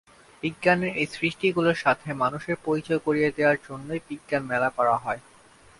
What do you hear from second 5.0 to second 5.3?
হয়।